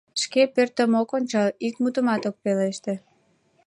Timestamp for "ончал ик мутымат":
1.17-2.21